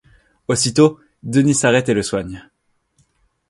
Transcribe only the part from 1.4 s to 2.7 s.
s’arrête et le soigne.